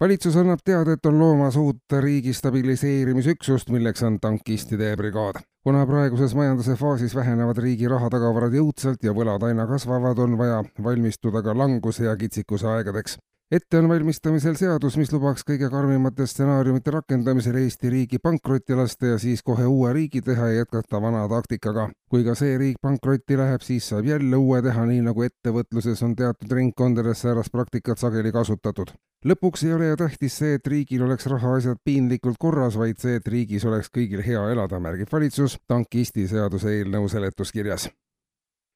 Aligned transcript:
Valitsus 0.00 0.36
annab 0.36 0.62
teada, 0.64 0.92
et 0.92 1.06
on 1.06 1.18
loomas 1.18 1.56
uut 1.56 1.98
riigi 2.00 2.32
stabiliseerimisüksust, 2.32 3.70
milleks 3.70 4.02
on 4.02 4.20
tankistide 4.20 4.96
brigaad. 4.96 5.42
kuna 5.64 5.86
praeguses 5.86 6.34
majanduse 6.34 6.76
faasis 6.76 7.14
vähenevad 7.14 7.58
riigi 7.58 7.88
rahatagavarad 7.88 8.52
jõudsalt 8.52 9.04
ja 9.04 9.12
võlad 9.12 9.42
aina 9.42 9.66
kasvavad, 9.66 10.18
on 10.18 10.38
vaja 10.38 10.64
valmistuda 10.82 11.42
ka 11.42 11.56
languse 11.58 12.04
ja 12.04 12.16
kitsikuse 12.16 12.68
aegadeks 12.68 13.16
ette 13.54 13.78
on 13.78 13.88
valmistamisel 13.88 14.56
seadus, 14.58 14.96
mis 14.98 15.12
lubaks 15.14 15.44
kõige 15.46 15.68
karmimate 15.70 16.26
stsenaariumite 16.26 16.90
rakendamisel 16.90 17.54
Eesti 17.60 17.92
riigi 17.92 18.18
pankrotti 18.18 18.74
lasta 18.74 19.12
ja 19.12 19.18
siis 19.22 19.44
kohe 19.46 19.66
uue 19.70 19.92
riigi 19.94 20.22
teha 20.26 20.48
ja 20.50 20.64
jätkata 20.64 21.00
vana 21.02 21.22
taktikaga. 21.30 21.88
kui 22.10 22.24
ka 22.24 22.34
see 22.38 22.58
riik 22.58 22.76
pankrotti 22.82 23.38
läheb, 23.38 23.62
siis 23.62 23.88
saab 23.90 24.06
jälle 24.06 24.36
uue 24.36 24.60
teha, 24.62 24.86
nii 24.86 25.00
nagu 25.06 25.22
ettevõtluses 25.22 26.02
on 26.06 26.16
teatud 26.18 26.52
ringkondades 26.52 27.22
säärast 27.26 27.52
praktikat 27.52 27.98
sageli 27.98 28.32
kasutatud. 28.32 28.94
lõpuks 29.26 29.66
ei 29.66 29.74
ole 29.74 29.88
ju 29.88 29.96
tähtis 30.02 30.38
see, 30.38 30.54
et 30.54 30.66
riigil 30.66 31.06
oleks 31.06 31.26
rahaasjad 31.26 31.78
piinlikult 31.84 32.38
korras, 32.38 32.78
vaid 32.78 32.98
see, 32.98 33.16
et 33.16 33.28
riigis 33.28 33.64
oleks 33.64 33.90
kõigil 33.90 34.22
hea 34.26 34.48
elada, 34.50 34.80
märgib 34.80 35.12
valitsus 35.12 35.58
tankisti 35.68 36.26
seaduse 36.28 36.74
eelnõu 36.74 37.08
seletuskirjas 37.08 37.90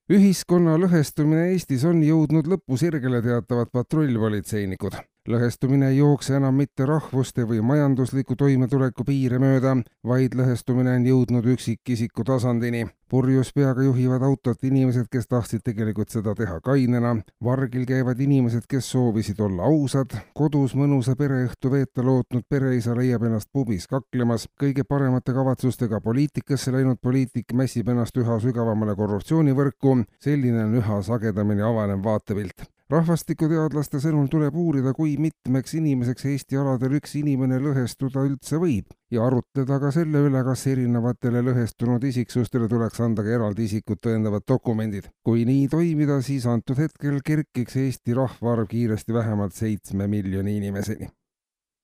ühiskonna 0.08 0.78
lõhestumine 0.80 1.50
Eestis 1.52 1.84
on 1.88 2.00
jõudnud 2.04 2.48
lõpusirgele, 2.48 3.20
teatavad 3.24 3.68
patrullpolitseinikud. 3.72 4.96
Lõhestumine 5.28 5.90
ei 5.90 5.98
jookse 5.98 6.36
enam 6.36 6.54
mitte 6.56 6.86
rahvuste 6.86 7.44
või 7.48 7.60
majandusliku 7.64 8.36
toimetuleku 8.38 9.04
piire 9.04 9.40
mööda, 9.42 9.74
vaid 10.06 10.36
lõhestumine 10.38 10.94
on 10.96 11.06
jõudnud 11.06 11.48
üksikisiku 11.54 12.24
tasandini. 12.24 12.86
purjus 13.08 13.52
peaga 13.56 13.82
juhivad 13.82 14.22
autot 14.22 14.64
inimesed, 14.64 15.06
kes 15.10 15.26
tahtsid 15.26 15.62
tegelikult 15.64 16.10
seda 16.12 16.34
teha 16.36 16.60
kainena, 16.60 17.14
vargil 17.44 17.86
käivad 17.88 18.20
inimesed, 18.20 18.66
kes 18.68 18.90
soovisid 18.90 19.40
olla 19.40 19.64
ausad, 19.64 20.12
kodus 20.34 20.74
mõnusa 20.74 21.16
pereõhtu 21.16 21.70
veeta 21.72 22.04
lootnud 22.04 22.44
pereisa 22.48 22.94
leiab 22.96 23.24
ennast 23.24 23.48
pubis 23.52 23.86
kaklemas, 23.88 24.46
kõige 24.60 24.84
paremate 24.84 25.32
kavatsustega 25.32 26.00
poliitikasse 26.00 26.72
läinud 26.72 27.00
poliitik 27.02 27.52
mässib 27.52 27.88
ennast 27.88 28.16
üha 28.16 28.40
sügavamale 28.40 28.96
korruptsioonivõrku, 28.96 30.02
selline 30.20 30.64
on 30.64 30.82
üha 30.82 31.02
sagedamini 31.02 31.64
avanev 31.64 32.04
vaatepilt 32.04 32.68
rahvastikuteadlaste 32.92 34.00
sõnul 34.00 34.30
tuleb 34.32 34.56
uurida, 34.56 34.94
kui 34.96 35.16
mitmeks 35.20 35.74
inimeseks 35.76 36.24
Eesti 36.30 36.56
aladel 36.60 36.96
üks 36.98 37.14
inimene 37.20 37.60
lõhestuda 37.60 38.24
üldse 38.24 38.60
võib 38.62 38.94
ja 39.12 39.26
arutleda 39.26 39.78
ka 39.82 39.92
selle 39.94 40.24
üle, 40.28 40.40
kas 40.46 40.64
erinevatele 40.72 41.42
lõhestunud 41.50 42.04
isiksustele 42.08 42.68
tuleks 42.68 43.00
anda 43.04 43.24
ka 43.26 43.36
eraldi 43.36 43.68
isikut 43.68 44.00
tõendavad 44.06 44.46
dokumendid. 44.48 45.10
kui 45.24 45.44
nii 45.44 45.68
toimida, 45.68 46.22
siis 46.22 46.46
antud 46.46 46.80
hetkel 46.80 47.20
kerkiks 47.24 47.76
Eesti 47.76 48.16
rahvaarv 48.16 48.68
kiiresti 48.72 49.14
vähemalt 49.14 49.54
seitsme 49.54 50.08
miljoni 50.08 50.56
inimeseni 50.56 51.12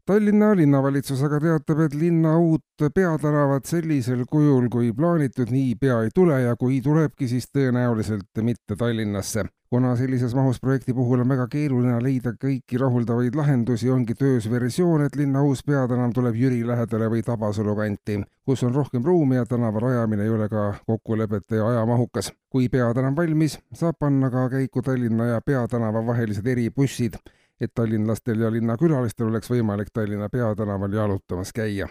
Tallinna 0.04 0.50
linnavalitsus 0.52 1.22
aga 1.24 1.38
teatab, 1.40 1.78
et 1.86 1.94
linna 1.96 2.34
uut 2.36 2.82
peatänavat 2.92 3.64
sellisel 3.64 4.26
kujul, 4.28 4.66
kui 4.68 4.90
plaanitud, 4.92 5.48
niipea 5.48 6.02
ei 6.04 6.10
tule 6.12 6.42
ja 6.42 6.52
kui 6.60 6.82
tulebki, 6.84 7.24
siis 7.30 7.48
tõenäoliselt 7.48 8.42
mitte 8.44 8.76
Tallinnasse. 8.76 9.46
Kuna 9.74 9.96
sellises 9.96 10.34
mahus 10.38 10.60
projekti 10.60 10.94
puhul 10.94 11.24
on 11.24 11.28
väga 11.28 11.48
keeruline 11.50 11.96
leida 11.98 12.30
kõiki 12.38 12.78
rahuldavaid 12.78 13.34
lahendusi, 13.34 13.88
ongi 13.90 14.14
töös 14.14 14.46
versioon, 14.50 15.02
et 15.02 15.16
linna 15.18 15.42
uus 15.42 15.64
peatänav 15.66 16.12
tuleb 16.14 16.38
Jüri 16.38 16.60
lähedale 16.66 17.08
või 17.10 17.24
Tabasalu 17.26 17.74
kanti, 17.74 18.20
kus 18.46 18.62
on 18.62 18.70
rohkem 18.74 19.02
ruumi 19.02 19.34
ja 19.34 19.42
tänava 19.50 19.82
rajamine 19.82 20.22
ei 20.22 20.30
ole 20.30 20.46
ka 20.48 20.68
kokkulepete 20.86 21.58
ja 21.58 21.66
ajamahukas. 21.72 22.30
kui 22.54 22.68
peatänav 22.68 23.16
valmis, 23.16 23.58
saab 23.74 23.98
panna 23.98 24.30
ka 24.30 24.46
käiku 24.52 24.82
Tallinna 24.82 25.26
ja 25.26 25.40
peatänava 25.40 26.06
vahelised 26.06 26.46
eribussid 26.46 27.18
et 27.60 27.74
tallinlastel 27.74 28.46
ja 28.46 28.52
linnakülalistel 28.52 29.26
oleks 29.26 29.50
võimalik 29.50 29.90
Tallinna 29.92 30.28
peatänaval 30.28 30.92
jalutamas 30.92 31.52
käia. 31.52 31.88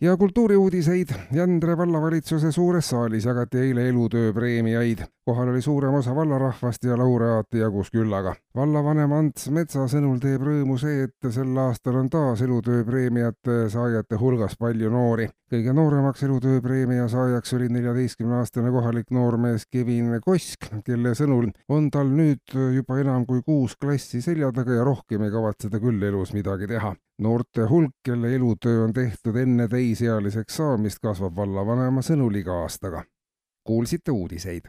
ja 0.00 0.16
kultuuriuudiseid. 0.16 1.08
Jändre 1.32 1.76
vallavalitsuse 1.76 2.52
suures 2.52 2.88
saalis 2.88 3.24
jagati 3.24 3.58
eile 3.58 3.88
elutööpreemiaid. 3.88 4.98
Kohal 5.30 5.48
oli 5.48 5.62
suurem 5.62 5.94
osa 5.94 6.14
vallarahvast 6.14 6.84
ja 6.84 6.96
laureaate 6.98 7.58
jagus 7.58 7.90
küllaga. 7.90 8.34
vallavanem 8.56 9.12
Ants 9.12 9.50
Metsa 9.54 9.84
sõnul 9.86 10.18
teeb 10.18 10.42
rõõmu 10.42 10.78
see, 10.80 11.04
et 11.06 11.28
sel 11.30 11.58
aastal 11.62 12.00
on 12.00 12.08
taas 12.10 12.42
elutööpreemiate 12.42 13.68
saajate 13.70 14.18
hulgas 14.18 14.56
palju 14.58 14.90
noori. 14.90 15.28
kõige 15.52 15.74
nooremaks 15.74 16.22
elutööpreemia 16.26 17.06
saajaks 17.08 17.54
oli 17.54 17.68
neljateistkümneaastane 17.76 18.70
kohalik 18.70 19.10
noormees 19.10 19.66
Kevin 19.70 20.18
Kosk, 20.24 20.66
kelle 20.84 21.14
sõnul 21.14 21.52
on 21.68 21.90
tal 21.90 22.10
nüüd 22.10 22.58
juba 22.74 22.98
enam 22.98 23.26
kui 23.26 23.46
kuus 23.46 23.76
klassi 23.76 24.22
selja 24.22 24.50
taga 24.52 24.80
ja 24.80 24.84
rohkem 24.84 25.22
ei 25.22 25.30
kavatse 25.30 25.70
ta 25.70 25.78
küll 25.78 26.02
elus 26.02 26.34
midagi 26.34 26.66
teha. 26.66 26.94
noorte 27.18 27.70
hulk, 27.70 27.94
kelle 28.02 28.34
elutöö 28.34 28.82
on 28.84 28.92
tehtud 28.92 29.36
enne 29.36 29.68
täisealiseks 29.68 30.56
saamist, 30.56 30.98
kasvab 30.98 31.36
vallavanema 31.36 32.02
sõnul 32.02 32.42
iga 32.42 32.62
aastaga. 32.64 33.04
kuulsite 33.62 34.10
uudiseid 34.10 34.66